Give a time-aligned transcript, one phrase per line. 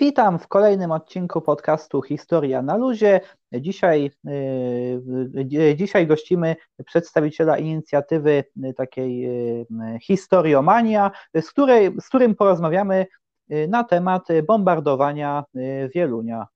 [0.00, 3.20] Witam w kolejnym odcinku podcastu Historia na Luzie.
[3.52, 4.10] Dzisiaj,
[5.74, 6.56] dzisiaj gościmy
[6.86, 8.44] przedstawiciela inicjatywy
[8.76, 9.28] takiej
[10.02, 13.06] Historiomania, z, której, z którym porozmawiamy
[13.68, 15.44] na temat bombardowania
[15.94, 16.46] Wielunia.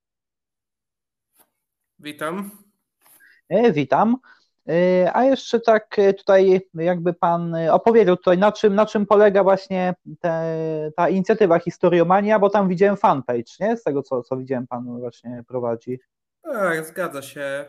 [1.98, 2.50] Witam.
[3.72, 4.16] Witam.
[4.68, 9.42] E, a jeszcze tak e, tutaj jakby Pan opowiedział tutaj, na czym, na czym polega
[9.42, 10.42] właśnie te,
[10.96, 13.76] ta inicjatywa Historiomania, bo tam widziałem fanpage, nie?
[13.76, 16.00] Z tego, co, co widziałem Pan właśnie prowadzi.
[16.42, 17.64] Tak, zgadza się.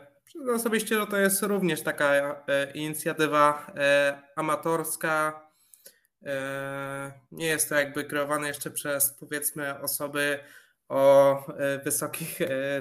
[0.58, 5.46] Sobie szczerze, to jest również taka e, inicjatywa e, amatorska.
[6.26, 10.38] E, nie jest to jakby kreowane jeszcze przez powiedzmy osoby
[10.88, 12.38] o e, wysokich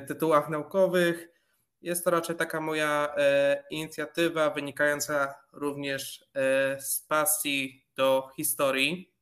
[0.08, 1.39] tytułach naukowych
[1.82, 9.14] jest to raczej taka moja e, inicjatywa wynikająca również e, z pasji do historii.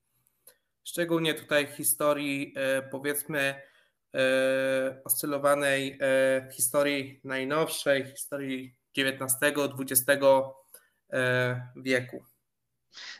[0.83, 3.61] Szczególnie tutaj historii, e, powiedzmy,
[5.05, 5.99] oscylowanej
[6.53, 10.23] historii najnowszej, historii XIX-XX
[11.75, 12.23] wieku.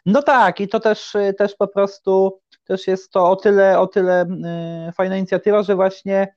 [0.05, 4.25] No tak, i to też, też po prostu też jest to o tyle, o tyle
[4.95, 6.35] fajna inicjatywa, że właśnie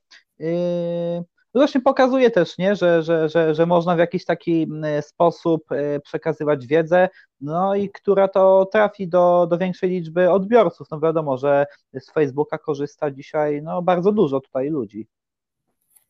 [1.55, 5.73] no właśnie pokazuje też, nie, że, że, że, że można w jakiś taki mm, sposób
[5.73, 7.09] e, przekazywać wiedzę,
[7.41, 10.87] no i która to trafi do, do większej liczby odbiorców.
[10.91, 11.67] No wiadomo, że
[12.01, 15.06] z Facebooka korzysta dzisiaj no, bardzo dużo tutaj ludzi.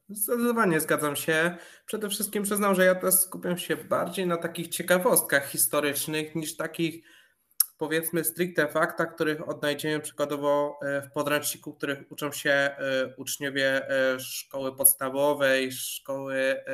[0.08, 1.56] Zdecydowanie zgadzam się.
[1.86, 7.04] Przede wszystkim przyznam, że ja też skupiam się bardziej na takich ciekawostkach historycznych niż takich
[7.80, 12.76] powiedzmy stricte faktach, których odnajdziemy przykładowo e, w podręczniku, których uczą się e,
[13.16, 16.64] uczniowie e, szkoły podstawowej, szkoły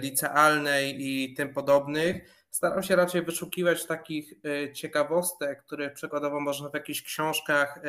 [0.00, 2.46] licealnej i tym podobnych.
[2.50, 4.32] Staram się raczej wyszukiwać takich
[4.74, 7.80] ciekawostek, które przykładowo można w jakichś książkach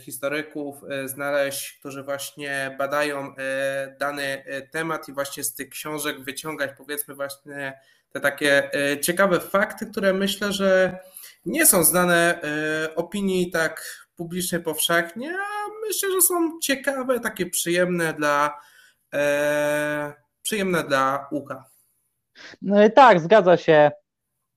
[0.00, 3.34] historyków znaleźć, którzy właśnie badają
[4.00, 7.78] dany temat i właśnie z tych książek wyciągać powiedzmy właśnie
[8.12, 10.98] te takie e, ciekawe fakty, które myślę, że
[11.46, 18.12] nie są znane e, opinii tak publicznej powszechnie, a myślę, że są ciekawe, takie przyjemne
[18.12, 18.60] dla
[19.14, 21.64] e, przyjemne dla ucha.
[22.62, 23.90] No tak, zgadza się.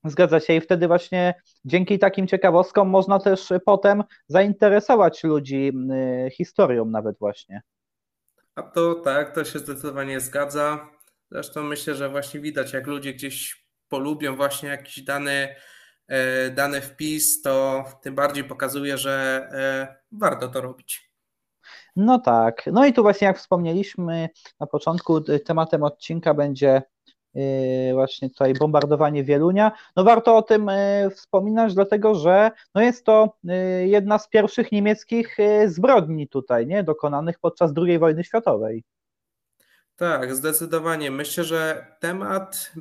[0.04, 1.34] Zgadza się i wtedy właśnie
[1.66, 5.72] dzięki takim ciekawostkom można też potem zainteresować ludzi
[6.32, 7.62] historią nawet właśnie.
[8.56, 10.90] A to tak, to się zdecydowanie zgadza.
[11.32, 15.56] Zresztą myślę, że właśnie widać, jak ludzie gdzieś polubią właśnie jakiś dany,
[16.08, 21.12] e, dany wpis, to tym bardziej pokazuje, że e, warto to robić.
[21.96, 22.64] No tak.
[22.72, 26.82] No i tu właśnie jak wspomnieliśmy na początku, tematem odcinka będzie
[27.36, 27.42] e,
[27.94, 29.72] właśnie tutaj bombardowanie Wielunia.
[29.96, 30.72] No warto o tym
[31.16, 33.38] wspominać, dlatego że no jest to
[33.86, 35.38] jedna z pierwszych niemieckich
[35.68, 38.84] zbrodni tutaj, nie, dokonanych podczas II wojny światowej.
[40.02, 41.12] Tak, zdecydowanie.
[41.12, 42.72] Myślę, że temat.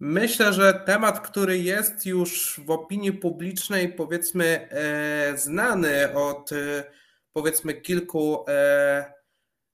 [0.00, 6.84] Myślę, że temat, który jest już w opinii publicznej, powiedzmy, e, znany od e,
[7.32, 9.12] powiedzmy kilku e,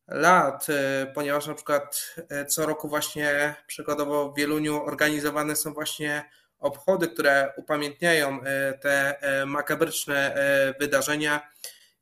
[0.09, 0.67] lat,
[1.15, 2.17] ponieważ na przykład
[2.49, 8.41] co roku właśnie przykładowo w Wieluniu organizowane są właśnie obchody, które upamiętniają
[8.81, 10.35] te makabryczne
[10.81, 11.41] wydarzenia.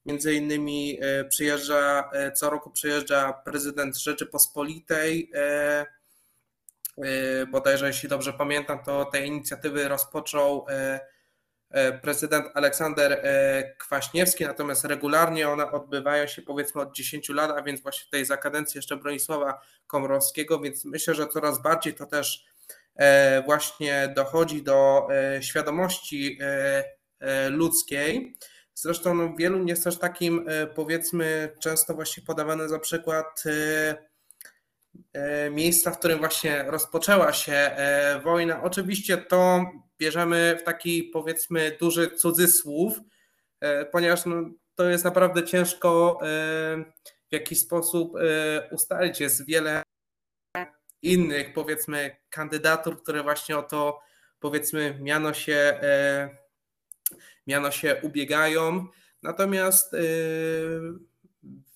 [0.06, 5.30] Między innymi e, przyjeżdża, e, co roku przyjeżdża prezydent Rzeczypospolitej.
[5.34, 5.86] E,
[7.50, 10.66] bodajże, jeśli dobrze pamiętam, to te inicjatywy rozpoczął
[12.02, 13.24] prezydent Aleksander
[13.78, 18.36] Kwaśniewski, natomiast regularnie one odbywają się powiedzmy od 10 lat, a więc właśnie tej za
[18.36, 22.44] kadencji jeszcze Bronisława Komorowskiego, więc myślę, że coraz bardziej to też
[23.44, 25.08] właśnie dochodzi do
[25.40, 26.38] świadomości
[27.50, 28.36] ludzkiej.
[28.74, 33.96] Zresztą no, wielu jest też takim, e, powiedzmy, często właśnie podawany za przykład e,
[35.12, 37.76] e, miejsca, w którym właśnie rozpoczęła się
[38.24, 38.62] wojna.
[38.62, 39.64] Oczywiście to
[39.98, 43.00] bierzemy w taki, powiedzmy, duży cudzysłów,
[43.92, 44.36] ponieważ no,
[44.74, 46.18] to jest naprawdę ciężko
[47.30, 48.12] w jakiś sposób
[48.70, 49.20] ustalić.
[49.20, 49.82] Jest wiele
[51.02, 54.00] innych, powiedzmy, kandydatur, które właśnie o to,
[54.40, 55.80] powiedzmy, miano się
[57.46, 58.86] miano się ubiegają.
[59.22, 59.98] Natomiast y,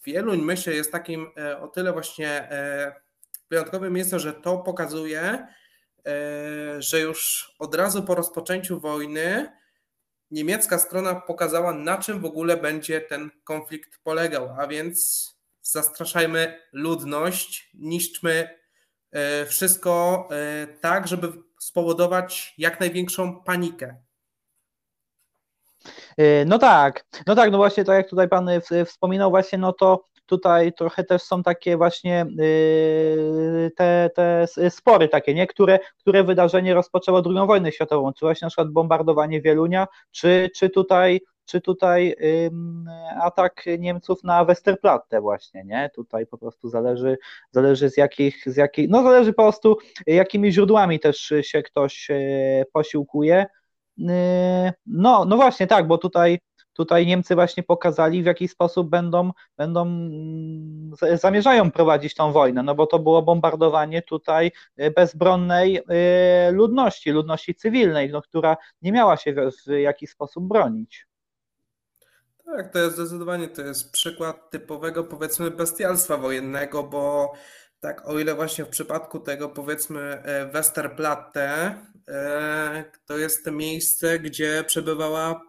[0.05, 2.93] Wieluń myślę jest takim e, o tyle właśnie e,
[3.51, 5.47] wyjątkowym miejscem, że to pokazuje,
[6.79, 9.53] że już od razu po rozpoczęciu wojny
[10.31, 15.29] niemiecka strona pokazała, na czym w ogóle będzie ten konflikt polegał, a więc
[15.63, 18.59] zastraszajmy ludność, niszczmy
[19.47, 20.29] wszystko
[20.81, 23.97] tak, żeby spowodować jak największą panikę.
[26.47, 28.51] No tak, no tak, no właśnie tak jak tutaj Pan
[28.85, 35.35] wspominał właśnie, no to tutaj trochę też są takie właśnie yy, te, te spory takie,
[35.35, 35.47] nie?
[35.47, 40.71] Które, które wydarzenie rozpoczęło II wojnę światową, czy właśnie na przykład bombardowanie Wielunia, czy, czy
[40.71, 42.17] tutaj czy tutaj
[43.21, 45.91] atak Niemców na Westerplatte właśnie, nie?
[45.95, 47.19] Tutaj po prostu zależy,
[47.51, 49.77] zależy z jakich, z jakich, no zależy po prostu
[50.07, 52.09] jakimi źródłami też się ktoś
[52.73, 53.47] posiłkuje.
[53.99, 56.39] Yy, no, no właśnie tak, bo tutaj
[56.79, 62.75] tutaj Niemcy właśnie pokazali, w jaki sposób będą, będą mm, zamierzają prowadzić tą wojnę, no
[62.75, 69.17] bo to było bombardowanie tutaj y, bezbronnej y, ludności, ludności cywilnej, no, która nie miała
[69.17, 71.07] się w jakiś sposób bronić.
[72.45, 77.33] Tak, to jest zdecydowanie to jest przykład typowego powiedzmy bestialstwa wojennego, bo
[77.81, 81.75] tak, o ile właśnie w przypadku tego powiedzmy e, Westerplatte,
[82.09, 85.41] e, to jest miejsce, gdzie przebywała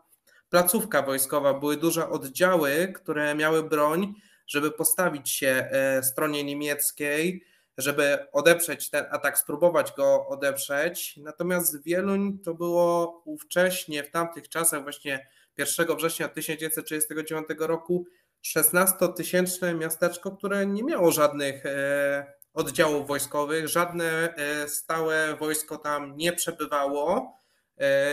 [0.50, 4.14] placówka wojskowa, były duże oddziały, które miały broń,
[4.48, 7.46] żeby postawić się e, stronie niemieckiej,
[7.78, 11.18] żeby odeprzeć ten atak, spróbować go odeprzeć.
[11.18, 15.28] Natomiast Wieluń to było ówcześnie, w tamtych czasach, właśnie
[15.58, 18.06] 1 września 1939 roku,
[18.46, 26.34] 16-tysięczne miasteczko, które nie miało żadnych e, oddziałów wojskowych, żadne e, stałe wojsko tam nie
[26.34, 27.40] przebywało.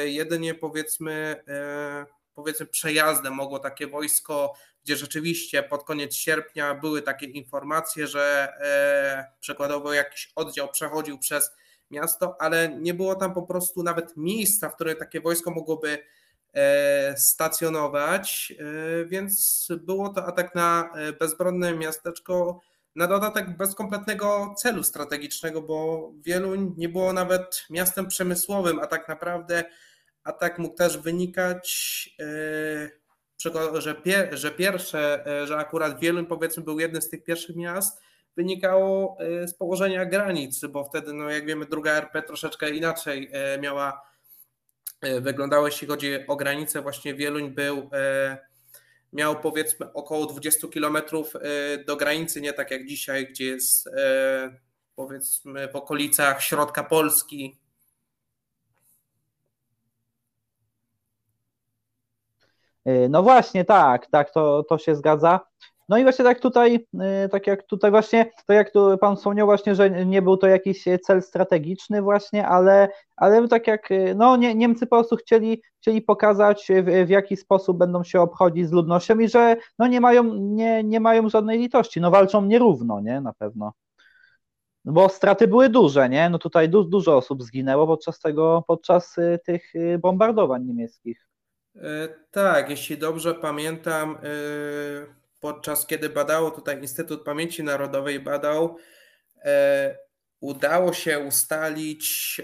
[0.04, 1.42] Jedynie powiedzmy
[2.36, 9.32] powiedzmy przejazdem mogło takie wojsko, gdzie rzeczywiście pod koniec sierpnia były takie informacje, że e,
[9.40, 11.50] przykładowo jakiś oddział przechodził przez
[11.90, 15.98] miasto, ale nie było tam po prostu nawet miejsca, w którym takie wojsko mogłoby e,
[17.16, 22.60] stacjonować, e, więc było to atak na bezbronne miasteczko,
[22.96, 29.08] na dodatek bez kompletnego celu strategicznego, bo wielu nie było nawet miastem przemysłowym, a tak
[29.08, 29.64] naprawdę
[30.24, 31.66] atak mógł też wynikać,
[32.20, 37.56] e, że, pie, że pierwsze, e, że akurat Wieluń powiedzmy był jednym z tych pierwszych
[37.56, 38.02] miast,
[38.36, 44.02] wynikało e, z położenia granic, bo wtedy, no jak wiemy, druga RP troszeczkę inaczej miała,
[45.02, 47.90] wyglądało, jeśli chodzi o granicę, właśnie Wieluń był,
[49.12, 51.32] miał powiedzmy około 20 kilometrów
[51.86, 53.88] do granicy, nie tak jak dzisiaj, gdzie jest
[54.96, 57.58] powiedzmy w okolicach środka Polski,
[63.10, 65.40] no właśnie, tak, tak, to, to się zgadza.
[65.88, 66.86] No i właśnie tak tutaj,
[67.24, 70.46] y, tak jak tutaj właśnie, tak jak tu Pan wspomniał właśnie, że nie był to
[70.46, 75.62] jakiś cel strategiczny właśnie, ale, ale tak jak, y, no nie, Niemcy po prostu chcieli,
[75.80, 80.00] chcieli pokazać w, w jaki sposób będą się obchodzić z ludnością i że no nie
[80.00, 83.72] mają, nie, nie mają żadnej litości, no walczą nierówno, nie, na pewno.
[84.84, 89.72] Bo straty były duże, nie, no tutaj du, dużo osób zginęło podczas tego, podczas tych
[89.98, 91.26] bombardowań niemieckich.
[91.76, 98.76] E, tak, jeśli dobrze pamiętam, e, podczas kiedy badało tutaj Instytut Pamięci Narodowej, badał,
[99.44, 99.98] e,
[100.40, 102.40] udało się ustalić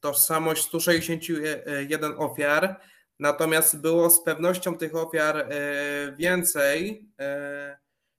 [0.00, 2.80] tożsamość 161 ofiar,
[3.18, 5.48] natomiast było z pewnością tych ofiar
[6.16, 7.08] więcej,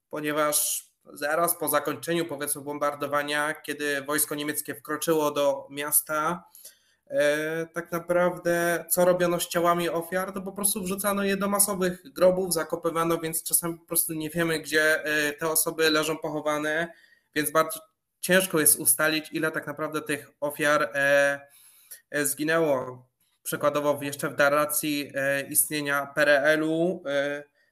[0.09, 6.78] ponieważ zaraz po zakończeniu powiedzmy bombardowania, kiedy wojsko niemieckie wkroczyło do miasta, E,
[7.73, 12.53] tak naprawdę co robiono z ciałami ofiar, to po prostu wrzucano je do masowych grobów,
[12.53, 16.93] zakopywano, więc czasami po prostu nie wiemy, gdzie e, te osoby leżą pochowane,
[17.35, 17.79] więc bardzo
[18.19, 21.39] ciężko jest ustalić, ile tak naprawdę tych ofiar e,
[22.25, 23.09] zginęło.
[23.43, 25.11] Przykładowo jeszcze w narracji
[25.49, 27.03] istnienia PRL-u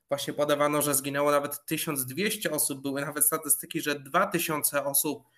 [0.10, 5.37] właśnie podawano, że zginęło nawet 1200 osób, były nawet statystyki, że 2000 osób E,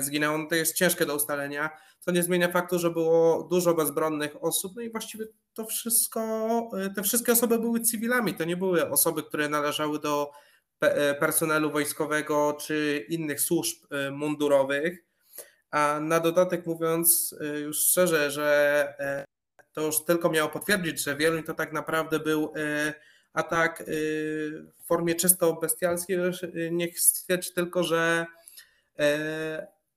[0.00, 4.44] zginęło, no to jest ciężkie do ustalenia, co nie zmienia faktu, że było dużo bezbronnych
[4.44, 6.20] osób, no i właściwie to wszystko,
[6.78, 10.30] e, te wszystkie osoby były cywilami, to nie były osoby, które należały do
[10.80, 13.76] e, personelu wojskowego czy innych służb
[14.12, 15.04] mundurowych,
[15.70, 18.94] a na dodatek mówiąc już szczerze, że
[19.72, 22.52] to już tylko miało potwierdzić, że Wieluń to tak naprawdę był
[23.32, 26.18] atak w formie czysto bestialskiej,
[26.70, 28.45] niech stwierdzi tylko, że E,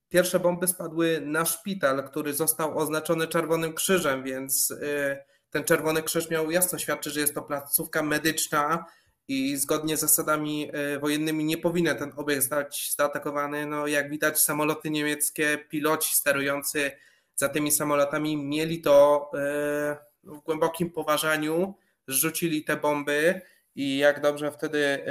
[0.10, 6.30] pierwsze bomby spadły na szpital, który został oznaczony Czerwonym Krzyżem, więc e, ten Czerwony Krzyż
[6.30, 8.86] miał jasno świadczyć, że jest to placówka medyczna
[9.28, 13.66] i zgodnie z zasadami e, wojennymi nie powinien ten obiekt zostać zaatakowany.
[13.66, 16.92] No, jak widać, samoloty niemieckie, piloci sterujący
[17.36, 19.32] za tymi samolotami mieli to
[20.24, 21.74] w głębokim poważaniu,
[22.08, 23.42] rzucili te bomby
[23.76, 25.04] i jak dobrze wtedy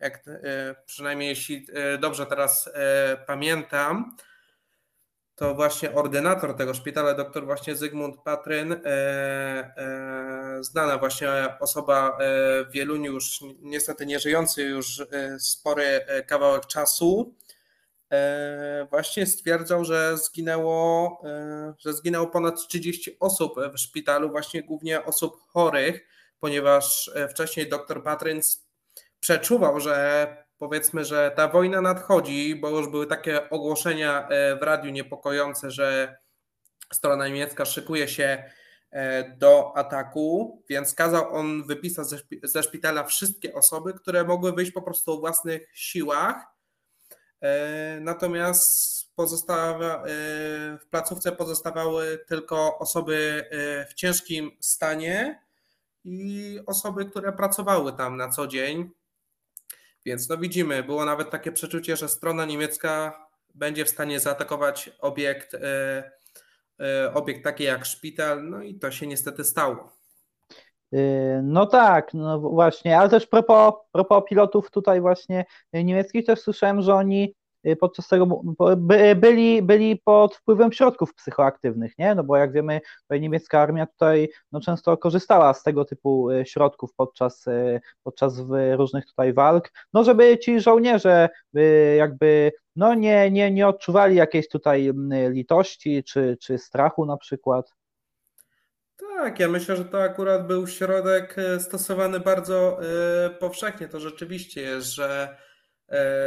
[0.00, 4.16] jak, e, przynajmniej jeśli e, dobrze teraz e, pamiętam,
[5.34, 8.76] to właśnie ordynator tego szpitala, doktor właśnie Zygmunt Patryn,
[10.60, 11.28] znana właśnie
[11.60, 15.02] osoba w Wieluniu, już niestety nieżyjący już
[15.38, 17.34] spory kawałek czasu,
[18.90, 21.22] właśnie stwierdzał, że zginęło,
[21.78, 26.06] że zginęło ponad 30 osób w szpitalu, właśnie głównie osób chorych,
[26.40, 28.40] ponieważ wcześniej dr Patryn
[29.20, 30.26] przeczuwał, że
[30.60, 36.18] powiedzmy, że ta wojna nadchodzi, bo już były takie ogłoszenia e, w radiu niepokojące, że
[36.92, 38.44] strona niemiecka szykuje się
[38.90, 42.06] e, do ataku, więc kazał on wypisać
[42.42, 46.36] ze szpitala wszystkie osoby, które mogły wyjść po prostu o własnych siłach.
[47.40, 50.02] E, natomiast pozostała,
[50.80, 53.44] w placówce pozostawały tylko osoby
[53.90, 55.42] w ciężkim stanie
[56.04, 58.90] i osoby, które pracowały tam na co dzień.
[60.06, 65.54] Więc no widzimy, było nawet takie przeczucie, że strona niemiecka będzie w stanie zaatakować obiekt,
[65.54, 66.10] e,
[66.80, 70.00] e, obiekt taki jak szpital, no i to się niestety stało.
[70.94, 76.82] Y, no tak, no właśnie, ale też propos, propos pilotów tutaj właśnie niemieckich też słyszałem,
[76.82, 77.34] że oni
[77.80, 78.42] podczas tego
[79.14, 82.14] byli, byli pod wpływem środków psychoaktywnych, nie?
[82.14, 86.94] No bo jak wiemy, niemiecka armia tutaj no, często korzystała z tego typu y, środków
[86.94, 88.42] podczas, y, podczas
[88.76, 91.28] różnych tutaj walk, no żeby ci żołnierze
[91.96, 97.74] jakby no nie, nie, nie odczuwali jakiejś tutaj mm, litości czy, czy strachu na przykład.
[98.98, 102.80] Tak, ja myślę, że to akurat był środek stosowany bardzo
[103.40, 103.88] powszechnie.
[103.88, 105.36] To rzeczywiście jest, że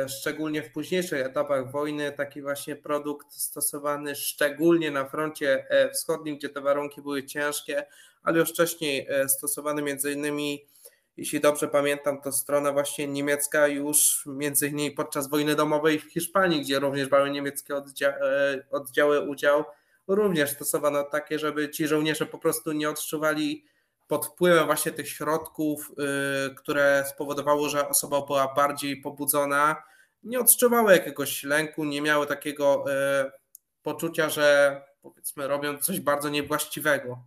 [0.08, 6.50] szczególnie w późniejszych etapach wojny, taki właśnie produkt stosowany szczególnie na froncie e, wschodnim, gdzie
[6.50, 7.86] te warunki były ciężkie,
[8.24, 10.66] ale już wcześniej e, stosowany między innymi,
[11.18, 16.62] jeśli dobrze pamiętam, to strona właśnie niemiecka już między innymi podczas wojny domowej w Hiszpanii,
[16.62, 18.14] gdzie również brały niemieckie oddzia
[18.72, 19.64] oddziały udział,
[20.08, 23.66] również stosowano takie, żeby ci żołnierze po prostu nie odczuwali
[24.14, 25.92] pod wpływem właśnie tych środków,
[26.50, 29.84] y, które spowodowało, że osoba była bardziej pobudzona,
[30.24, 33.32] nie odczuwały jakiegoś lęku, nie miały takiego y,
[33.84, 37.24] poczucia, że powiedzmy robią coś bardzo niewłaściwego.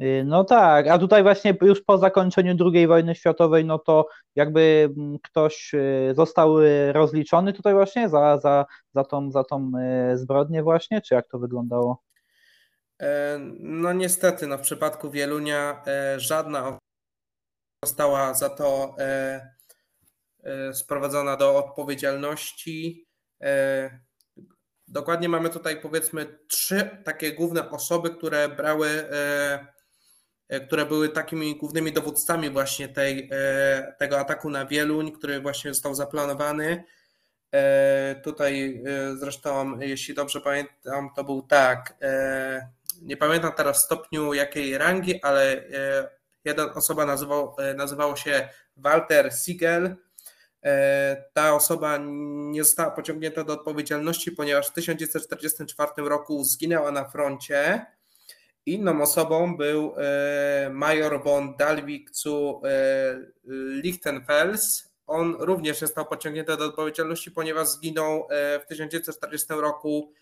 [0.00, 4.88] Y, no tak, a tutaj właśnie już po zakończeniu II wojny światowej, no to jakby
[4.96, 5.72] mm, ktoś
[6.12, 6.56] został
[6.92, 9.72] rozliczony tutaj właśnie za, za, za, tą, za tą
[10.14, 12.05] zbrodnię właśnie, czy jak to wyglądało?
[13.02, 16.78] E, no niestety, no w przypadku Wielunia e, żadna
[17.84, 19.56] została za to e,
[20.72, 23.06] sprowadzona do odpowiedzialności.
[24.88, 29.08] Dokładnie mamy tutaj powiedzmy trzy takie główne osoby, które brały,
[30.66, 33.30] które były takimi głównymi dowódcami właśnie tej,
[33.98, 36.84] tego ataku na Wieluń, który właśnie został zaplanowany.
[38.24, 38.82] Tutaj
[39.16, 41.94] zresztą, jeśli dobrze pamiętam, to był tak
[43.02, 46.08] nie pamiętam teraz stopniu jakiej rangi, ale e,
[46.44, 49.96] jedna osoba nazywał, e, nazywało się Walter Siegel.
[50.64, 51.98] E, ta osoba
[52.50, 57.86] nie została pociągnięta do odpowiedzialności, ponieważ w 1944 roku zginęła na froncie.
[58.66, 59.94] Inną osobą był
[60.70, 62.62] major von Dalwig zu
[63.82, 64.92] Lichtenfels.
[65.06, 68.28] On również został pociągnięty do odpowiedzialności, ponieważ zginął
[68.64, 70.12] w 1940 roku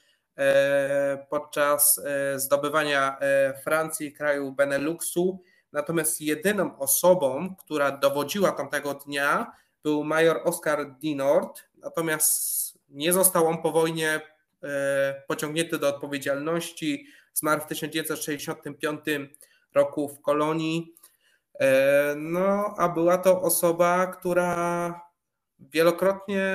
[1.30, 5.42] podczas e, zdobywania e, Francji, kraju Beneluxu.
[5.72, 13.62] Natomiast jedyną osobą, która dowodziła tamtego dnia, był major Oskar Dinort, natomiast nie został on
[13.62, 14.20] po wojnie
[15.26, 17.06] pociągnięty do odpowiedzialności.
[17.34, 19.00] Zmarł w 1965
[19.74, 20.94] roku w kolonii.
[22.16, 25.00] No, a była to osoba, która
[25.58, 26.46] wielokrotnie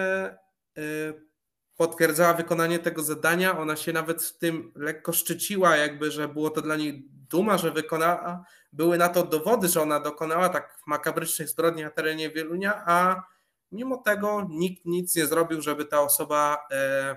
[1.80, 3.58] potwierdzała wykonanie tego zadania.
[3.58, 7.72] Ona się nawet w tym lekko szczyciła, jakby, że było to dla niej duma, że
[7.72, 8.46] wykonała.
[8.74, 13.24] Były na to dowody, że ona dokonała tak makabrycznych zbrodni na terenie Wielunia, a
[13.72, 17.16] mimo tego nikt nic nie zrobił, żeby ta osoba e,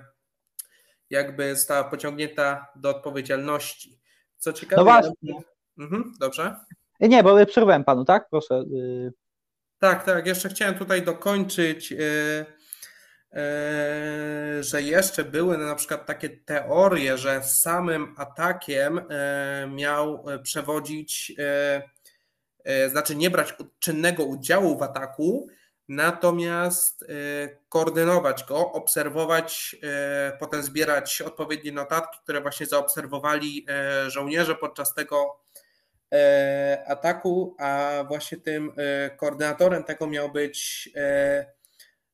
[1.09, 3.99] jakby została pociągnięta do odpowiedzialności.
[4.37, 4.81] Co ciekawe.
[4.81, 5.43] No właśnie.
[5.77, 6.55] Mhm, dobrze.
[6.99, 8.29] Nie, bo przerwałem panu, tak?
[8.29, 8.55] Proszę.
[8.55, 9.13] Y-
[9.79, 10.27] tak, tak.
[10.27, 11.93] Jeszcze chciałem tutaj dokończyć.
[13.33, 13.73] Yy
[14.59, 21.33] E, że jeszcze były na przykład takie teorie, że samym atakiem e, miał przewodzić,
[22.65, 25.47] e, znaczy nie brać czynnego udziału w ataku,
[25.87, 27.05] natomiast
[27.69, 29.75] koordynować go, obserwować,
[30.39, 33.65] potem zbierać odpowiednie notatki, które właśnie zaobserwowali
[34.07, 35.39] żołnierze podczas tego
[36.87, 38.71] ataku, a właśnie tym
[39.17, 40.89] koordynatorem tego miał być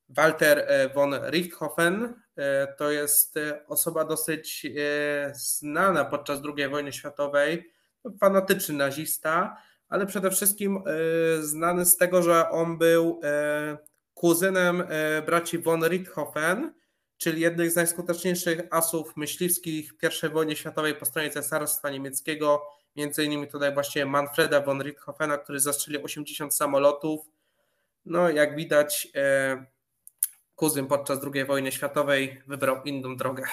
[0.10, 2.14] Walter von Richthofen
[2.78, 3.36] to jest
[3.68, 4.68] osoba dosyć
[5.34, 7.74] znana podczas II wojny światowej,
[8.20, 9.58] fanatyczny nazista,
[9.90, 10.84] ale przede wszystkim
[11.40, 13.22] znany z tego, że on był
[14.14, 14.84] kuzynem
[15.26, 16.74] braci von Richthofen,
[17.18, 19.92] czyli jednych z najskuteczniejszych asów myśliwskich
[20.24, 25.60] I wojnie światowej po stronie Cesarstwa Niemieckiego, między innymi tutaj właśnie Manfreda von Richthofena, który
[25.60, 27.20] zastrzelił 80 samolotów.
[28.06, 29.66] No jak widać e,
[30.60, 33.44] kuzyn podczas II wojny światowej wybrał inną drogę.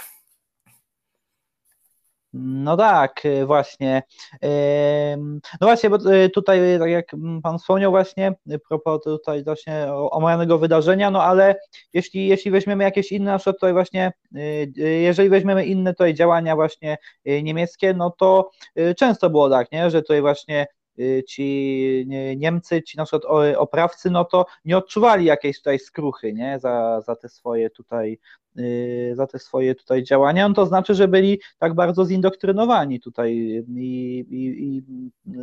[2.32, 4.02] No tak, y, właśnie.
[5.60, 7.06] No właśnie, bo y, tutaj, tak jak
[7.42, 11.60] Pan wspomniał właśnie, y, propos tutaj właśnie omawianego wydarzenia, no ale
[11.92, 14.12] jeśli, jeśli weźmiemy jakieś inne, na przykład tutaj właśnie,
[14.76, 18.50] jeżeli weźmiemy inne tutaj działania właśnie niemieckie, no to
[18.96, 20.75] często było tak, nie, że tutaj właśnie Y,
[21.28, 27.00] ci Niemcy, ci na przykład oprawcy, no to nie odczuwali jakiejś tutaj skruchy, nie, za,
[27.00, 28.18] za te swoje tutaj,
[28.58, 33.36] y, za te swoje tutaj działania, no to znaczy, że byli tak bardzo zindoktrynowani tutaj
[33.76, 34.82] i, i, i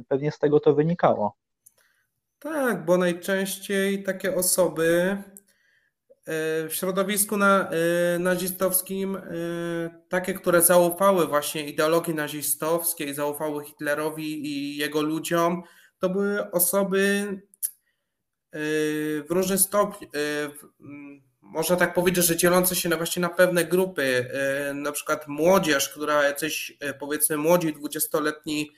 [0.08, 1.36] pewnie z tego to wynikało.
[2.40, 5.18] Tak, bo najczęściej takie osoby
[6.26, 9.22] w środowisku na, e, nazistowskim e,
[10.10, 15.64] takie, które zaufały właśnie ideologii nazistowskiej, zaufały Hitlerowi i jego ludziom,
[16.00, 17.26] to były osoby
[18.56, 20.08] w różnym stopniu,
[21.42, 24.30] można tak powiedzieć, że dzielące się na właśnie na pewne grupy,
[24.74, 28.72] na przykład młodzież, która jacyś powiedzmy młodzi, dwudziestoletni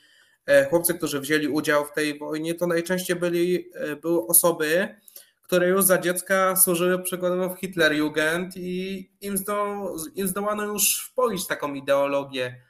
[0.70, 3.70] chłopcy, którzy wzięli udział w tej wojnie, to najczęściej byli,
[4.02, 4.96] były osoby,
[5.46, 9.76] które już za dziecka służyły przykładowo w Hitlerjugend i im, zdo,
[10.14, 12.60] im zdołano już wpoić taką ideologię.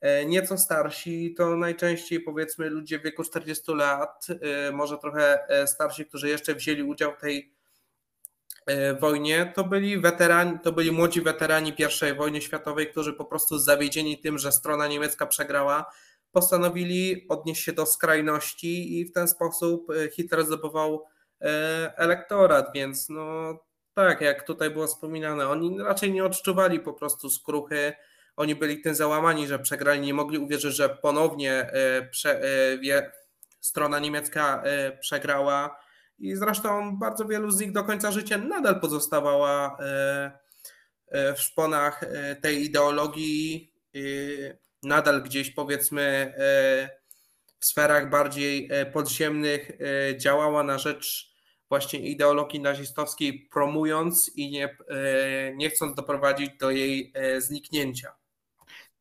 [0.00, 5.66] E, nieco starsi to najczęściej powiedzmy ludzie w wieku 40 lat, e, może trochę e,
[5.66, 7.56] starsi, którzy jeszcze wzięli udział w tej
[9.00, 11.72] wojnie, to byli weterani, to byli młodzi weterani
[12.10, 15.92] I wojny światowej, którzy po prostu zawiedzieni tym, że strona niemiecka przegrała,
[16.32, 21.04] postanowili odnieść się do skrajności i w ten sposób Hitler zdobywał
[21.96, 23.58] elektorat, więc no
[23.94, 27.92] tak, jak tutaj było wspominane, oni raczej nie odczuwali po prostu skruchy,
[28.36, 33.12] oni byli tym załamani, że przegrali, nie mogli uwierzyć, że ponownie e, prze, e, wie,
[33.60, 34.62] strona niemiecka
[35.00, 35.80] przegrała.
[36.18, 39.78] I zresztą bardzo wielu z nich do końca życia nadal pozostawała
[41.36, 42.00] w szponach
[42.42, 43.72] tej ideologii,
[44.82, 46.34] nadal gdzieś powiedzmy
[47.60, 51.36] w sferach bardziej e, podziemnych e, działała na rzecz
[51.68, 58.12] właśnie ideologii nazistowskiej, promując i nie, e, nie chcąc doprowadzić do jej zniknięcia.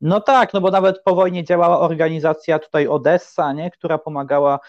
[0.02, 4.60] No tak, no bo nawet po wojnie działała organizacja tutaj Odessa, nie, która pomagała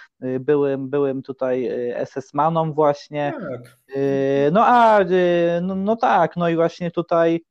[0.41, 1.71] byłym, byłym tutaj
[2.05, 3.33] SS-manom właśnie.
[3.41, 3.77] Tak.
[4.53, 4.99] No a
[5.63, 7.45] no, no tak, no i właśnie tutaj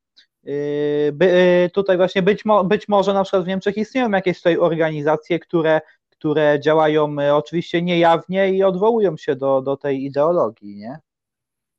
[1.12, 5.38] by, tutaj właśnie być, mo, być może na przykład w Niemczech istnieją jakieś tutaj organizacje,
[5.38, 5.80] które
[6.18, 10.98] które działają e, oczywiście niejawnie i odwołują się do, do tej ideologii, nie?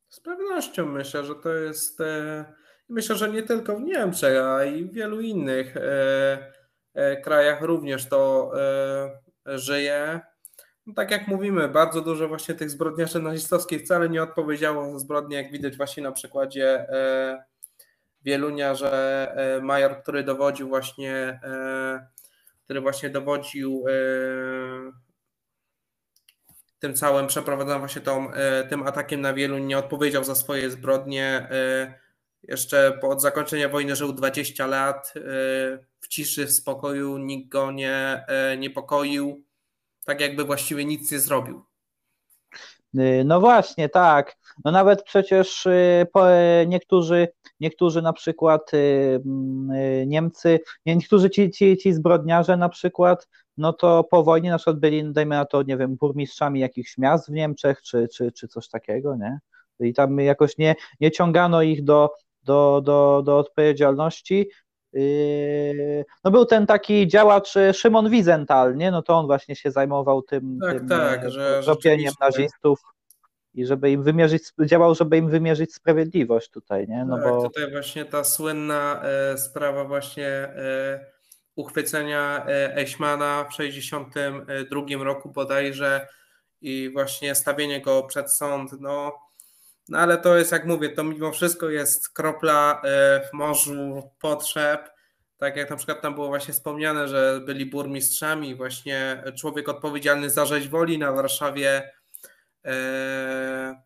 [0.08, 2.00] Z pewnością myślę, że to jest.
[2.00, 2.44] E,
[2.88, 8.52] myślę, że nie tylko w Niemczech, a i w wielu innych e, krajach również to
[9.46, 10.20] żyje.
[10.86, 15.36] No, tak jak mówimy, bardzo dużo właśnie tych zbrodniarzy nazistowskich wcale nie odpowiedziało za zbrodnie,
[15.36, 16.86] jak widać właśnie na przykładzie
[18.22, 21.40] Wielunia, że major, który dowodził właśnie
[22.68, 23.92] który właśnie dowodził e,
[26.78, 31.26] tym całym przeprowadzonym właśnie tą, e, tym atakiem na wielu, nie odpowiedział za swoje zbrodnie.
[31.50, 31.94] E,
[32.42, 35.14] jeszcze po zakończeniu wojny żył 20 lat
[36.00, 38.24] w ciszy, w spokoju, nikt go nie
[38.58, 39.44] niepokoił,
[40.04, 41.67] tak jakby właściwie nic nie zrobił.
[43.24, 44.36] No właśnie, tak.
[44.64, 45.68] No nawet przecież
[46.66, 47.28] niektórzy
[47.60, 53.72] niektórzy na przykład y, mm, y, Niemcy, niektórzy ci, ci, ci zbrodniarze na przykład, no
[53.72, 57.32] to po wojnie na przykład byli, dajmy na to, nie wiem, burmistrzami jakichś miast w
[57.32, 59.38] Niemczech, czy, czy, czy coś takiego, nie?
[59.80, 62.10] I tam jakoś nie, nie ciągano ich do,
[62.42, 64.50] do, do, do odpowiedzialności.
[64.94, 68.90] Y, no był ten taki działacz Szymon Wiesenthal, nie?
[68.90, 72.80] No to on właśnie się zajmował tym, tak, tym tak, że robieniem nazistów
[73.54, 77.04] i żeby im wymierzyć, działał, żeby im wymierzyć sprawiedliwość tutaj, nie?
[77.04, 77.42] No tak, bo...
[77.42, 81.06] tutaj właśnie ta słynna e, sprawa właśnie e,
[81.56, 86.08] uchwycenia e, Eichmana w 1962 roku bodajże
[86.60, 89.27] i właśnie stawienie go przed sąd, no,
[89.88, 94.90] no ale to jest jak mówię, to mimo wszystko jest kropla e, w morzu potrzeb,
[95.36, 100.46] tak jak na przykład tam było właśnie wspomniane, że byli burmistrzami, właśnie człowiek odpowiedzialny za
[100.46, 101.90] rzeź woli na Warszawie
[102.64, 103.82] E,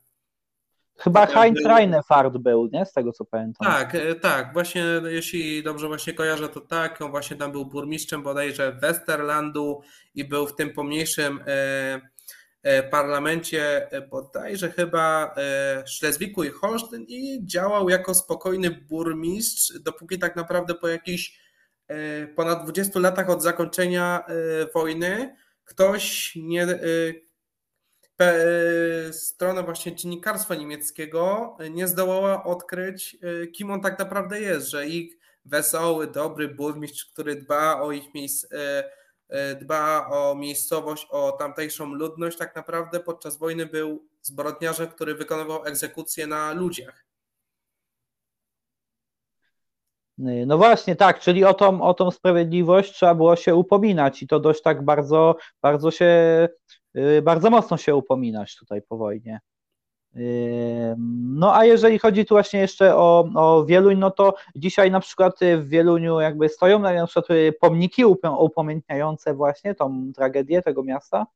[0.99, 2.87] Chyba Heinz Reinefart był, nie?
[2.87, 3.73] Z tego co pamiętam.
[3.73, 4.53] Tak, tak.
[4.53, 7.03] Właśnie, jeśli dobrze właśnie kojarzę, to tak.
[7.03, 9.81] On właśnie tam był burmistrzem bodajże Westerlandu
[10.15, 11.41] i był w tym pomniejszym
[12.91, 15.35] parlamencie bodajże chyba
[15.87, 21.41] Szlezwiku i Holsztyn i działał jako spokojny burmistrz, dopóki tak naprawdę po jakichś
[22.37, 24.25] ponad 20 latach od zakończenia
[24.75, 26.67] wojny ktoś nie
[29.13, 33.17] strona właśnie dziennikarstwa niemieckiego nie zdołała odkryć,
[33.53, 38.47] kim on tak naprawdę jest, że ich wesoły, dobry burmistrz, który dba o ich miejsc,
[39.61, 46.27] dba o miejscowość, o tamtejszą ludność, tak naprawdę podczas wojny był zbrodniarzem, który wykonywał egzekucje
[46.27, 47.05] na ludziach.
[50.47, 54.41] No właśnie, tak, czyli o tą, o tą sprawiedliwość trzeba było się upominać i to
[54.41, 56.49] dość tak bardzo, bardzo się,
[56.97, 59.41] y, bardzo mocno się upominać tutaj po wojnie.
[61.19, 65.39] No a jeżeli chodzi tu właśnie jeszcze o, o Wieluń, no to dzisiaj na przykład
[65.59, 67.27] w Wieluniu jakby stoją na przykład
[67.61, 68.05] pomniki
[68.39, 71.27] upamiętniające właśnie tą tragedię tego miasta.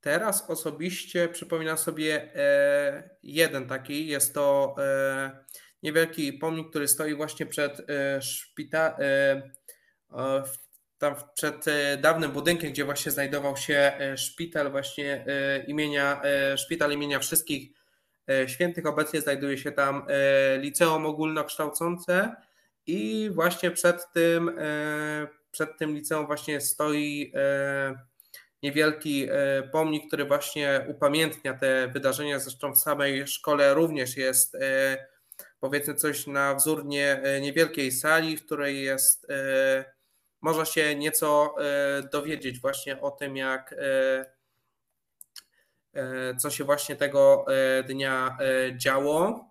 [0.00, 5.30] Teraz osobiście przypominam sobie e, jeden taki, jest to e,
[5.82, 7.82] niewielki pomnik, który stoi właśnie przed
[8.20, 9.42] szpitalem,
[11.04, 11.64] tam przed
[11.98, 15.24] dawnym budynkiem, gdzie właśnie znajdował się szpital właśnie
[15.66, 16.22] imienia,
[16.56, 17.70] szpital imienia wszystkich
[18.46, 18.86] świętych.
[18.86, 20.06] Obecnie znajduje się tam
[20.58, 22.36] liceum ogólnokształcące
[22.86, 24.50] i właśnie przed tym,
[25.50, 27.32] przed tym liceum właśnie stoi
[28.62, 29.28] niewielki
[29.72, 32.38] pomnik, który właśnie upamiętnia te wydarzenia.
[32.38, 34.56] Zresztą w samej szkole również jest
[35.64, 39.93] powiedzmy coś na wzór nie, e, niewielkiej sali, w której jest, e,
[40.44, 43.74] można się nieco e, dowiedzieć właśnie o tym, jak
[46.38, 47.46] co się właśnie tego
[47.88, 48.38] dnia
[48.76, 49.50] działo.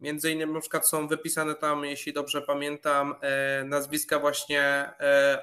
[0.00, 3.14] Między innymi na przykład są wypisane tam, jeśli dobrze pamiętam,
[3.64, 4.90] nazwiska właśnie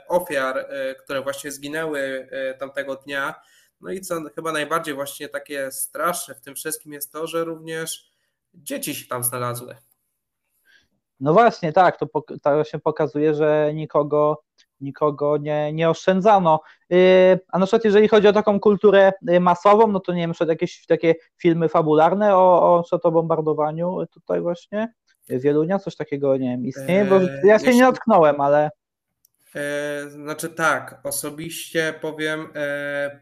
[0.08, 0.68] ofiar,
[1.04, 3.36] które właśnie zginęły tamtego dnia.
[3.82, 8.12] No i co chyba najbardziej właśnie takie straszne w tym wszystkim jest to, że również
[8.54, 9.76] dzieci się tam znalazły.
[11.20, 12.06] No właśnie, tak, to,
[12.42, 14.44] to właśnie pokazuje, że nikogo,
[14.82, 16.60] nikogo nie, nie oszczędzano.
[16.90, 20.34] Yy, a na przykład jeżeli chodzi o taką kulturę y, masową, no to nie wiem,
[20.34, 24.94] na jakieś takie filmy fabularne o, o, o bombardowaniu tutaj właśnie,
[25.30, 28.70] Wielunia, coś takiego, nie wiem, istnieje, bo eee, ja się nie dotknąłem, ale...
[29.56, 33.20] Eee, znaczy tak, osobiście powiem, e,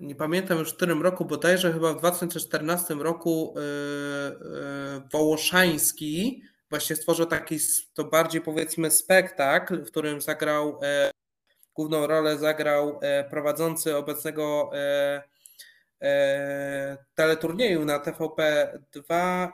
[0.00, 7.26] nie pamiętam już w którym roku, bodajże chyba w 2014 roku yy, Wołoszański właśnie stworzył
[7.26, 7.58] taki
[7.94, 11.10] to bardziej powiedzmy spektakl, w którym zagrał e,
[11.74, 15.22] główną rolę zagrał e, prowadzący obecnego e,
[17.14, 19.48] teleturnieju na TVP2.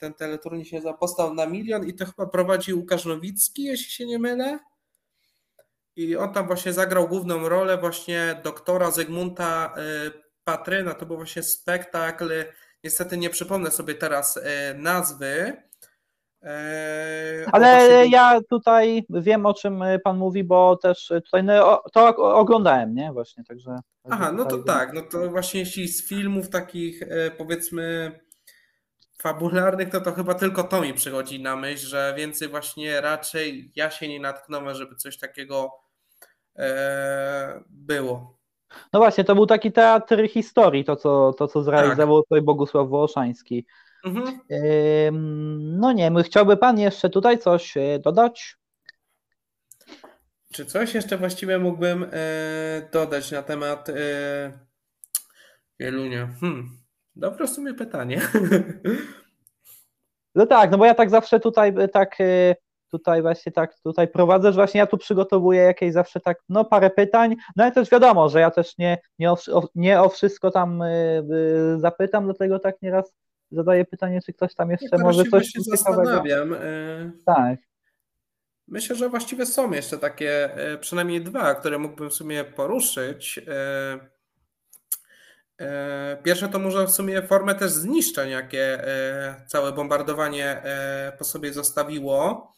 [0.00, 4.18] Ten teleturniej się zapostał na milion i to chyba prowadził Łukasz Nowicki, jeśli się nie
[4.18, 4.58] mylę.
[5.96, 9.74] I on tam właśnie zagrał główną rolę właśnie doktora Zygmunta
[10.06, 10.10] y,
[10.44, 10.94] Patryna.
[10.94, 12.44] To był właśnie spektakl.
[12.84, 14.42] Niestety nie przypomnę sobie teraz y,
[14.74, 15.62] nazwy.
[16.46, 18.10] Y, Ale właśnie...
[18.10, 23.12] ja tutaj wiem o czym pan mówi, bo też tutaj no, to oglądałem, nie?
[23.12, 23.78] Właśnie, także.
[24.10, 27.00] Aha, no to tak, no to właśnie jeśli z filmów takich
[27.38, 28.12] powiedzmy
[29.22, 33.90] fabularnych, to to chyba tylko to mi przychodzi na myśl, że więcej właśnie raczej ja
[33.90, 35.86] się nie natknąłem, żeby coś takiego
[36.58, 38.36] E, było.
[38.92, 42.28] No właśnie, to był taki teatr historii, to co, to, co zrealizował tak.
[42.28, 43.66] tutaj Bogusław Wołoszański.
[44.06, 44.40] Mhm.
[45.78, 48.56] No nie wiem, chciałby Pan jeszcze tutaj coś e, dodać?
[50.52, 53.88] Czy coś jeszcze właściwie mógłbym e, dodać na temat
[55.80, 56.28] Wielunia?
[56.40, 56.68] Hmm.
[57.16, 58.20] Dobre w sumie pytanie.
[60.34, 62.16] No tak, no bo ja tak zawsze tutaj tak
[62.90, 66.90] tutaj właśnie tak tutaj prowadzę, że właśnie ja tu przygotowuję jakieś zawsze tak, no parę
[66.90, 69.38] pytań, no ale też wiadomo, że ja też nie, nie, o,
[69.74, 71.22] nie o wszystko tam y,
[71.76, 73.12] y, zapytam, dlatego tak nieraz
[73.50, 76.52] zadaję pytanie, czy ktoś tam jeszcze może coś się zastanawiam.
[76.52, 77.58] Y, tak.
[78.68, 83.40] Myślę, że właściwie są jeszcze takie przynajmniej dwa, które mógłbym w sumie poruszyć.
[86.22, 88.84] Pierwsze to może w sumie formę też zniszczeń, jakie
[89.46, 90.62] całe bombardowanie
[91.18, 92.52] po sobie zostawiło.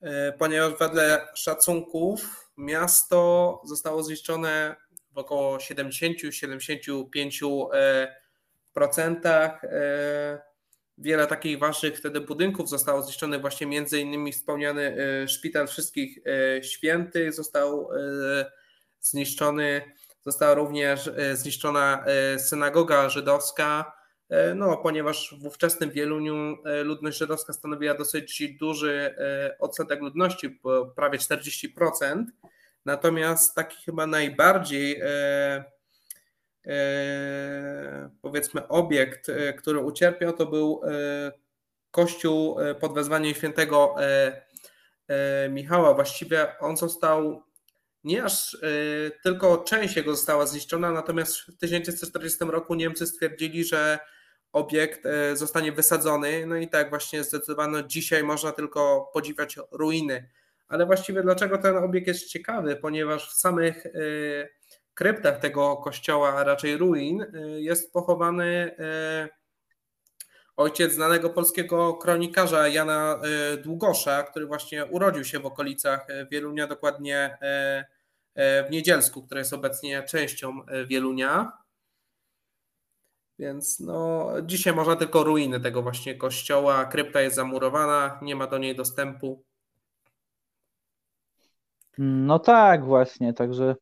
[0.00, 4.76] E, ponieważ wedle szacunków miasto zostało zniszczone
[5.12, 8.06] w około 70-75%.
[9.62, 10.38] E,
[10.98, 16.18] wiele takich ważnych wtedy budynków zostało zniszczonych, właśnie między innymi wspomniany e, Szpital Wszystkich
[16.62, 17.88] Świętych został
[19.00, 19.82] zniszczony.
[20.22, 22.04] Została również zniszczona
[22.38, 23.92] synagoga żydowska,
[24.54, 29.14] no, ponieważ w ówczesnym Wieluniu ludność żydowska stanowiła dosyć duży
[29.58, 30.60] odsetek ludności,
[30.96, 32.24] prawie 40%.
[32.84, 35.02] Natomiast taki chyba najbardziej
[38.22, 40.80] powiedzmy obiekt, który ucierpiał, to był
[41.90, 43.94] kościół pod wezwaniem świętego
[45.50, 45.94] Michała.
[45.94, 47.42] Właściwie on został
[48.04, 48.56] nie aż
[49.22, 53.98] tylko część jego została zniszczona, natomiast w 1940 roku Niemcy stwierdzili, że
[54.52, 55.02] obiekt
[55.34, 56.46] zostanie wysadzony.
[56.46, 60.28] No i tak właśnie zdecydowano, dzisiaj można tylko podziwiać ruiny.
[60.68, 62.76] Ale właściwie dlaczego ten obiekt jest ciekawy?
[62.76, 63.86] Ponieważ w samych
[64.96, 68.76] kryptach tego kościoła, a raczej ruin, y, jest pochowany
[69.24, 69.28] y,
[70.56, 73.20] ojciec znanego polskiego kronikarza Jana
[73.54, 77.38] y, Długosza, który właśnie urodził się w okolicach Wielunia, dokładnie
[78.36, 81.52] w Niedzielsku, które jest obecnie częścią Wielunia.
[83.38, 86.84] Więc no, dzisiaj można tylko ruiny tego właśnie kościoła.
[86.84, 89.44] Krypta jest zamurowana, nie ma do niej dostępu.
[91.98, 93.76] No tak, właśnie, także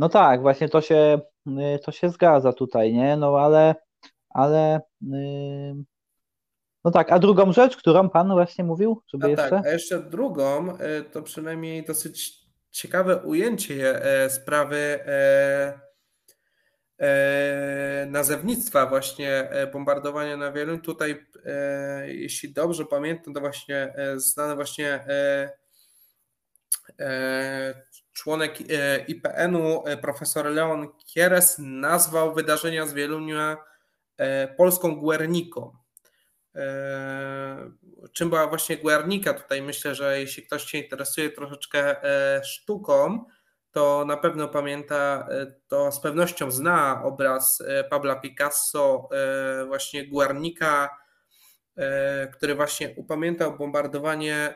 [0.00, 3.16] no tak, właśnie to się, y, to się zgadza tutaj, nie?
[3.16, 3.74] No ale,
[4.28, 5.84] ale yy...
[6.84, 9.50] no tak, a drugą rzecz, którą pan właśnie mówił, żeby a jeszcze?
[9.50, 14.98] Tak, a jeszcze drugą, y, to przynajmniej dosyć ciekawe ujęcie sprawy
[18.06, 20.78] nazewnictwa właśnie bombardowania na wielu.
[20.78, 21.26] Tutaj,
[22.06, 25.04] jeśli dobrze pamiętam, to właśnie znane właśnie
[28.20, 33.56] członek e, IPN-u, e, profesor Leon Kieres, nazwał wydarzenia z Wielunia
[34.16, 35.72] e, polską Guerniką.
[38.12, 39.34] Czym była właśnie Guernica?
[39.34, 41.96] Tutaj myślę, że jeśli ktoś się interesuje troszeczkę
[42.42, 43.24] sztuką,
[43.70, 45.28] to na pewno pamięta,
[45.68, 49.08] to z pewnością zna obraz Pabla Picasso,
[49.66, 50.88] właśnie Guernica,
[52.32, 54.54] który właśnie upamiętał bombardowanie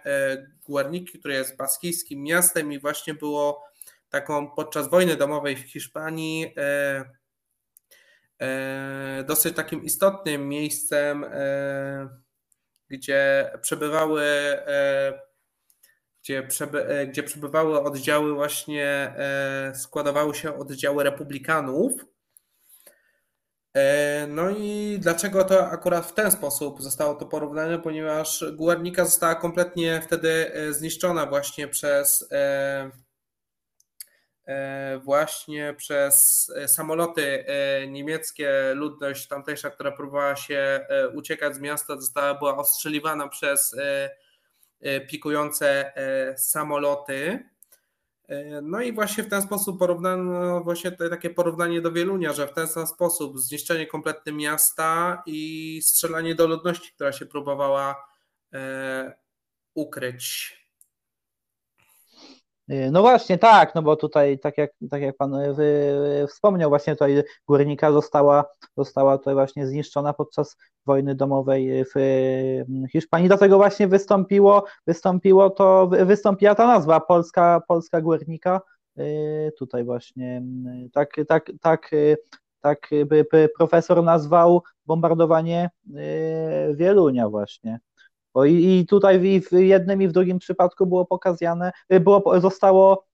[0.66, 3.64] Guerniki, które jest baskijskim miastem i właśnie było
[4.14, 7.04] taką podczas wojny domowej w Hiszpanii e,
[8.40, 12.08] e, dosyć takim istotnym miejscem, e,
[12.88, 14.22] gdzie przebywały
[16.22, 19.14] gdzie, przeby, gdzie przebywały oddziały właśnie,
[19.74, 21.92] składowały się oddziały republikanów.
[24.28, 27.78] No i dlaczego to akurat w ten sposób zostało to porównane?
[27.78, 32.28] Ponieważ Guernica została kompletnie wtedy zniszczona właśnie przez
[34.46, 38.74] E, właśnie przez e, samoloty e, niemieckie.
[38.74, 43.76] Ludność tamtejsza, która próbowała się uciekać z miasta, została była ostrzeliwana przez
[45.10, 45.92] pikujące
[46.36, 47.48] samoloty.
[48.62, 52.68] No i właśnie w ten sposób porównano właśnie takie porównanie do Wielunia, że w ten
[52.68, 58.08] sam sposób zniszczenie kompletnie miasta i strzelanie do ludności, która się próbowała
[59.74, 60.63] ukryć.
[62.70, 65.54] Y, no właśnie, tak, no bo tutaj, tak jak, tak jak Pan y,
[66.22, 68.44] y, wspomniał, właśnie tutaj Górnika została,
[68.76, 71.98] została tutaj właśnie zniszczona podczas wojny domowej w
[72.92, 78.60] Hiszpanii, dlatego właśnie wystąpiło, wystąpiło to, wystąpiła ta nazwa Polska, Polska Górnika,
[79.58, 80.42] tutaj właśnie,
[80.92, 81.90] tak, tak, tak,
[82.60, 85.70] tak by profesor nazwał bombardowanie
[86.74, 87.80] Wielunia właśnie.
[88.34, 92.40] Bo i, i tutaj i w jednym i w drugim przypadku było pokazane, y, było,
[92.40, 93.06] zostało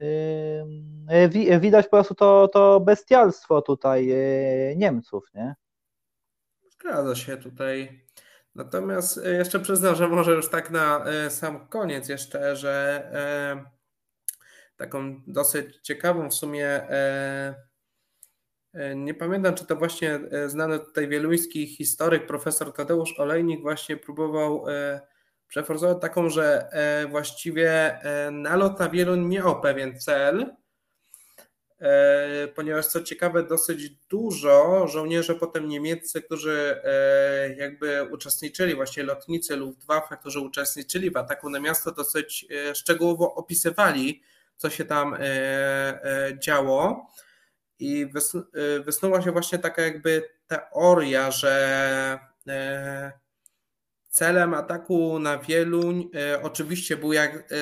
[0.00, 5.54] yy, widać po prostu to, to bestialstwo tutaj yy, Niemców, nie?
[6.68, 8.04] Zgadza się tutaj.
[8.54, 13.02] Natomiast y, jeszcze przyznam, że może już tak na sam koniec jeszcze, że
[14.76, 16.88] taką dosyć ciekawą w sumie
[18.96, 24.68] nie pamiętam, czy to właśnie e, znany tutaj wieluński historyk, profesor Tadeusz Olejnik właśnie próbował
[24.68, 25.00] e,
[25.48, 26.68] przeforsować taką, że
[27.10, 28.00] właściwie
[28.32, 30.56] nalot na Wieluń miał pewien cel,
[32.54, 36.82] ponieważ co ciekawe, dosyć dużo żołnierzy potem niemieccy, którzy
[37.56, 44.22] jakby uczestniczyli, właśnie lotnicy Luftwaffe, którzy uczestniczyli w ataku na miasto, dosyć szczegółowo opisywali,
[44.56, 45.16] co się tam
[46.38, 47.06] działo.
[47.78, 48.06] I
[48.56, 53.12] y, wysnuła się właśnie taka jakby teoria, że e,
[54.08, 57.54] celem ataku na Wieluń e, oczywiście było jak,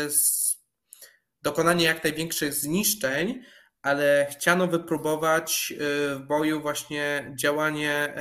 [1.43, 3.43] dokonanie jak największych zniszczeń,
[3.83, 5.75] ale chciano wypróbować
[6.17, 8.15] w boju właśnie działanie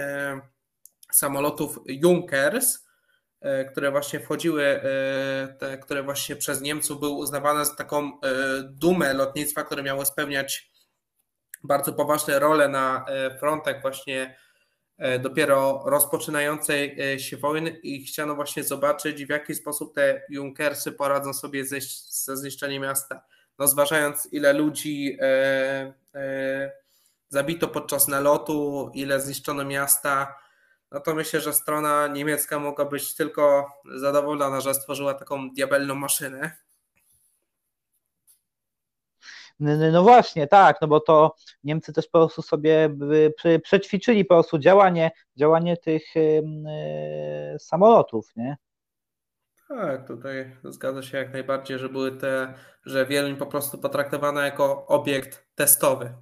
[1.12, 2.86] samolotów Junkers,
[3.72, 4.82] które właśnie wchodziły,
[5.60, 8.12] te, które właśnie przez Niemców były uznawane za taką
[8.64, 10.72] dumę lotnictwa, które miało spełniać
[11.68, 13.06] bardzo poważne role na
[13.40, 14.36] frontach właśnie
[15.20, 21.66] dopiero rozpoczynającej się wojny i chciano właśnie zobaczyć, w jaki sposób te Junkersy poradzą sobie
[21.66, 21.78] ze,
[22.10, 23.22] ze zniszczeniem miasta.
[23.60, 26.72] No, zważając, ile ludzi e, e,
[27.30, 30.36] zabito podczas nalotu, ile zniszczono miasta,
[30.92, 36.65] no to myślę, że strona niemiecka mogła być tylko zadowolona, że stworzyła taką diabelną maszynę.
[39.60, 42.90] No właśnie, tak, no bo to Niemcy też po prostu sobie
[43.64, 48.58] przećwiczyli po prostu działanie, działanie tych yy, samolotów, nie?
[49.68, 52.54] Tak, tutaj zgadza się jak najbardziej, że były te,
[52.86, 56.14] że Wieluń po prostu potraktowana jako obiekt testowy.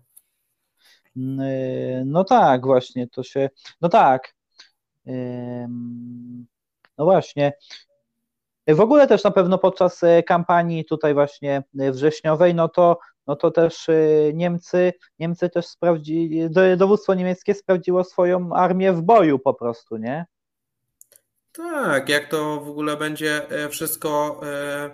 [2.06, 3.50] No tak, właśnie, to się,
[3.82, 4.34] no tak.
[6.98, 7.54] No właśnie.
[8.68, 13.36] W ogóle też na pewno podczas e, kampanii tutaj właśnie e, wrześniowej, no to, no
[13.36, 13.94] to też e,
[14.34, 20.26] Niemcy, Niemcy też sprawdzili, dowództwo niemieckie sprawdziło swoją armię w boju po prostu, nie?
[21.54, 24.90] Tak, jak to w ogóle będzie e, wszystko e,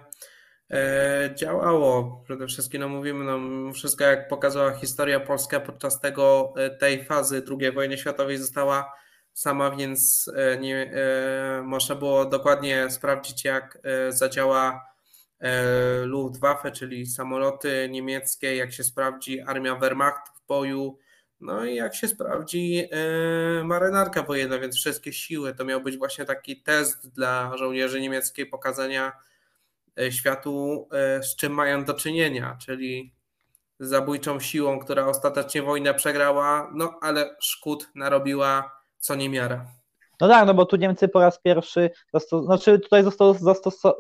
[0.72, 2.22] e, działało.
[2.26, 7.72] Przede wszystkim no mówimy, no wszystko jak pokazała historia polska podczas tego, tej fazy II
[7.72, 8.94] wojny światowej została
[9.34, 10.92] sama, więc nie,
[11.64, 14.89] można było dokładnie sprawdzić jak zadziała
[16.04, 21.00] Luftwaffe, czyli samoloty niemieckie, jak się sprawdzi armia Wehrmachtu w boju,
[21.42, 26.26] no i jak się sprawdzi e, marynarka wojenna, więc wszystkie siły, to miał być właśnie
[26.26, 29.12] taki test dla żołnierzy niemieckiej pokazania
[30.00, 33.14] e, światu, e, z czym mają do czynienia, czyli
[33.80, 39.79] zabójczą siłą, która ostatecznie wojnę przegrała, no ale szkód narobiła co niemiara.
[40.22, 41.90] No tak, no bo tu Niemcy po raz pierwszy,
[42.44, 43.36] znaczy tutaj został,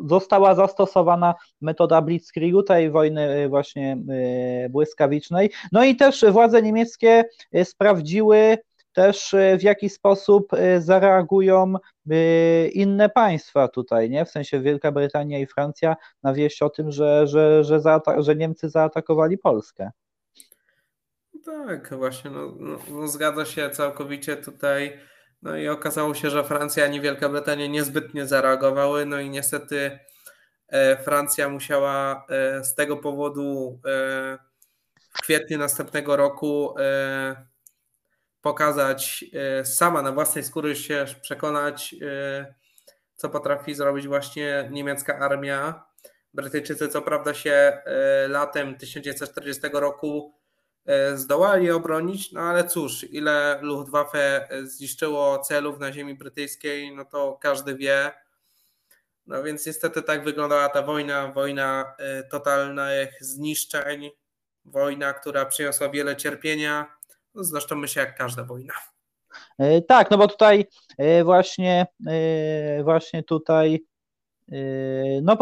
[0.06, 3.98] została zastosowana metoda Blitzkriegu, tej wojny y, właśnie
[4.66, 5.52] y, błyskawicznej.
[5.72, 7.24] No i też władze niemieckie
[7.56, 8.58] y, sprawdziły
[8.94, 11.74] też w jaki sposób zareagują
[12.74, 14.26] inne państwa tutaj, nie?
[14.26, 17.82] W sensie Wielka Brytania i Francja na wieść o tym, że, że, że,
[18.18, 19.92] że Niemcy zaatakowali Polskę.
[21.46, 25.00] Tak, właśnie, no, no, no zgadza się całkowicie tutaj
[25.42, 30.00] no i okazało się, że Francja ani Wielka Brytania niezbytnie zareagowały, no i niestety
[30.68, 34.38] e, Francja musiała e, z tego powodu e,
[35.18, 36.76] w kwietniu następnego roku
[38.42, 39.26] pokazać
[39.64, 41.96] sama na własnej skóry się przekonać,
[43.16, 45.84] co potrafi zrobić właśnie niemiecka armia.
[46.34, 47.82] Brytyjczycy co prawda się
[48.28, 50.39] latem 1940 roku
[51.16, 57.76] zdołali obronić, no ale cóż, ile Luftwaffe zniszczyło celów na ziemi brytyjskiej, no to każdy
[57.76, 58.12] wie.
[59.28, 64.10] No więc niestety tak wyglądała ta wojna, wojna e, totalnych zniszczeń,
[64.66, 66.96] wojna, która przyniosła wiele cierpienia,
[67.36, 68.74] no zresztą myślę jak każda wojna.
[69.60, 70.68] E, tak, no bo tutaj
[71.24, 71.88] właśnie,
[72.84, 73.84] właśnie tutaj
[75.22, 75.38] no,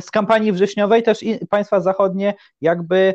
[0.00, 1.18] z kampanii wrześniowej też
[1.50, 3.14] państwa zachodnie jakby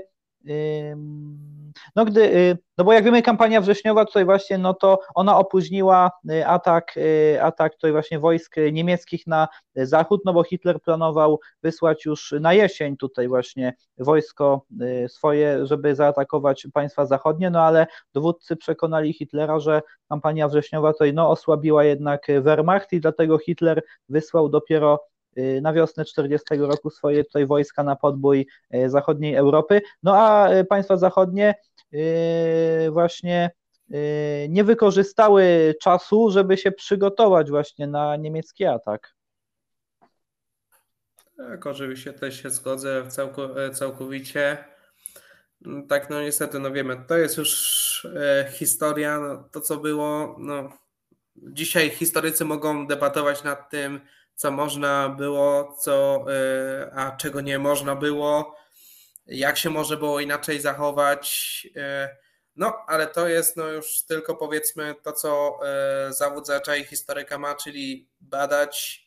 [1.96, 6.12] no gdy, y, no bo jak wiemy, kampania wrześniowa tutaj właśnie, no to ona opóźniła
[6.32, 12.06] y, atak, y, atak tutaj właśnie wojsk niemieckich na zachód, no bo Hitler planował wysłać
[12.06, 14.66] już na jesień tutaj właśnie wojsko
[15.08, 21.30] swoje, żeby zaatakować państwa zachodnie, no ale dowódcy przekonali Hitlera, że kampania wrześniowa tutaj no
[21.30, 25.11] osłabiła jednak Wehrmacht i dlatego Hitler wysłał dopiero
[25.62, 29.82] na wiosnę 40 roku swoje tutaj wojska na podbój y, zachodniej Europy.
[30.04, 31.56] No a y, państwa zachodnie
[32.92, 33.52] właśnie
[34.50, 39.14] nie wykorzystały czasu, żeby się przygotować właśnie na niemiecki atak.
[41.38, 43.08] Tak, oczywiście też się zgodzę
[43.74, 44.58] całkowicie.
[45.90, 50.70] Tak, no niestety, no wiemy, to jest już e, historia, no, to co było, no
[51.36, 54.02] dzisiaj historycy mogą debatować nad tym,
[54.42, 58.56] co można było, co, e, a czego nie można było,
[59.26, 61.68] jak się może było inaczej zachować.
[61.76, 62.18] E,
[62.56, 67.56] no, ale to jest no już tylko powiedzmy to, co e, zawód zaczęli historyka ma,
[67.56, 69.06] czyli badać,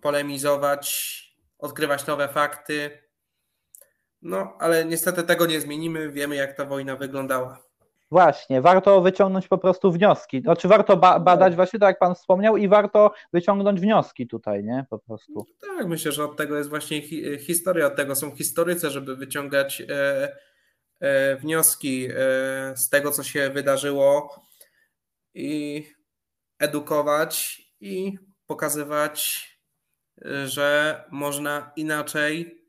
[0.00, 0.88] polemizować,
[1.58, 3.02] odkrywać nowe fakty.
[4.22, 6.10] No, ale niestety tego nie zmienimy.
[6.10, 7.69] Wiemy, jak ta wojna wyglądała.
[8.10, 10.40] Właśnie, warto wyciągnąć po prostu wnioski.
[10.40, 14.86] Znaczy warto ba badać właśnie tak jak Pan wspomniał i warto wyciągnąć wnioski tutaj, nie?
[14.90, 15.46] Po prostu.
[15.60, 19.82] Tak, myślę, że od tego jest właśnie hi historia, od tego są historycy, żeby wyciągać
[19.88, 20.36] e,
[21.00, 22.16] e, wnioski e,
[22.76, 24.40] z tego, co się wydarzyło
[25.34, 25.86] i
[26.58, 29.48] edukować i pokazywać,
[30.24, 32.64] e, że można inaczej,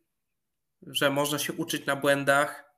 [0.87, 2.70] że można się uczyć na błędach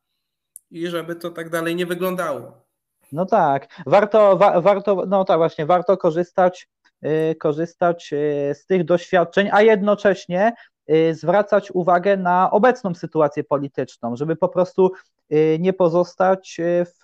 [0.73, 2.51] i żeby to tak dalej nie wyglądało.
[3.11, 6.67] No tak, warto, wa, warto, no tak właśnie, warto korzystać,
[7.05, 10.53] y, korzystać y, z tych doświadczeń, a jednocześnie
[10.91, 14.91] y, zwracać uwagę na obecną sytuację polityczną, żeby po prostu
[15.59, 16.99] nie pozostać w,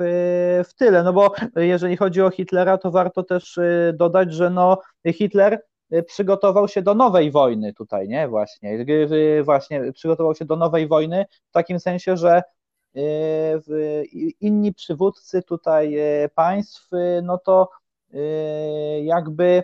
[0.69, 1.03] w tyle.
[1.03, 3.59] No bo jeżeli chodzi o Hitlera, to warto też
[3.93, 4.77] dodać, że no
[5.13, 5.61] Hitler
[6.07, 8.27] przygotował się do nowej wojny tutaj, nie?
[8.27, 8.85] Właśnie,
[9.43, 12.41] właśnie przygotował się do nowej wojny w takim sensie, że
[14.41, 17.69] inni przywódcy tutaj e, państw, e, no to
[18.13, 18.19] e,
[19.03, 19.63] jakby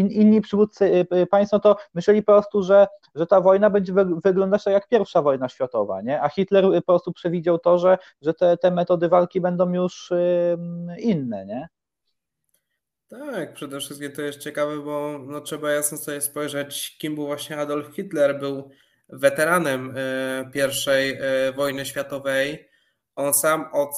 [0.00, 3.92] inni przywódcy państw, no to myśleli po prostu, że, że ta wojna będzie
[4.24, 6.22] wyglądać tak jak pierwsza wojna światowa, nie?
[6.22, 10.12] a Hitler po prostu przewidział to, że, że te, te metody walki będą już
[10.98, 11.68] inne, nie?
[13.08, 17.58] Tak, przede wszystkim to jest ciekawe, bo no, trzeba jasno sobie spojrzeć, kim był właśnie
[17.58, 18.40] Adolf Hitler.
[18.40, 18.70] Był
[19.12, 22.68] weteranem e, pierwszej e, wojny światowej.
[23.16, 23.90] On sam od,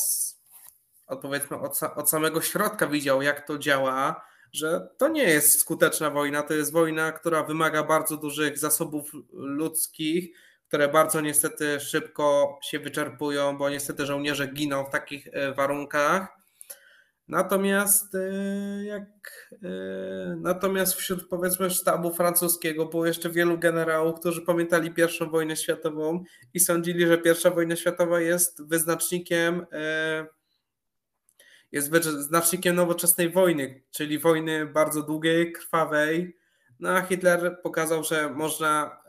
[1.07, 6.11] od powiedzmy od, od samego środka widział, jak to działa, że to nie jest skuteczna
[6.11, 10.37] wojna, to jest wojna, która wymaga bardzo dużych zasobów ludzkich,
[10.69, 16.41] które bardzo niestety szybko się wyczerpują, bo niestety żołnierze giną w takich e, warunkach.
[17.29, 19.03] Natomiast y, jak
[19.53, 19.59] y,
[20.37, 26.61] natomiast wśród powiedzmy sztabu francuskiego było jeszcze wielu generałów, którzy pamiętali pierwszą wojnę światową i
[26.61, 30.27] sądzili, że pierwsza wojna światowa jest wyznacznikiem y,
[31.73, 36.37] jest wyznacznikiem nowoczesnej wojny, czyli wojny bardzo długiej, krwawej.
[36.81, 39.03] No a Hitler pokazał, że można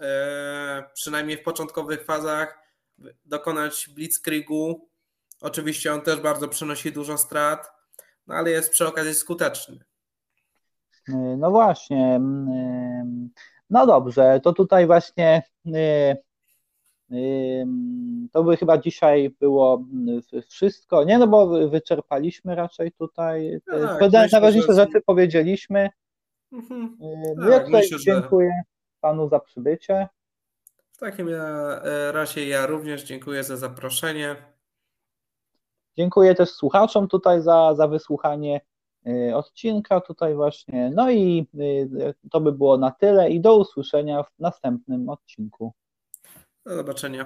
[0.94, 2.60] przynajmniej w początkowych fazach
[3.26, 4.90] dokonać blitzkriegu.
[5.42, 7.73] Oczywiście on też bardzo przynosi dużo strat
[8.28, 9.80] no ale jest przy okazji skuteczny.
[11.38, 12.16] No właśnie.
[12.16, 13.30] Mm,
[13.70, 15.72] no dobrze, to tutaj właśnie y,
[17.12, 17.66] y,
[18.32, 19.86] to by chyba dzisiaj było
[20.50, 21.04] wszystko.
[21.04, 23.60] Nie, no bo wyczerpaliśmy raczej tutaj.
[23.66, 25.90] Tak, myślę, najważniejsze rzeczy powiedzieliśmy.
[26.52, 26.98] Mhm.
[27.02, 28.72] Y, no tak, ja tutaj myślę, dziękuję że...
[29.02, 30.08] panu za przybycie.
[30.92, 34.36] W takim e, razie ja również dziękuję za zaproszenie.
[35.98, 38.62] Dziękuję też słuchaczom tutaj za, za wysłuchanie
[39.08, 40.92] y, odcinka tutaj właśnie.
[40.96, 45.74] No i y, to by było na tyle i do usłyszenia w następnym odcinku.
[46.66, 47.26] Do zobaczenia.